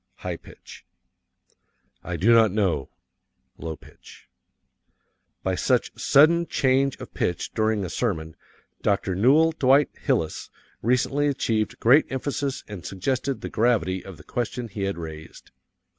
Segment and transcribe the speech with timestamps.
[0.15, 0.83] (High pitch)
[1.19, 2.89] ||| I do not know."
[3.59, 4.27] (Low pitch)
[5.43, 8.35] By such sudden change of pitch during a sermon
[8.81, 9.13] Dr.
[9.13, 10.49] Newell Dwight Hillis
[10.81, 15.51] recently achieved great emphasis and suggested the gravity of the question he had raised.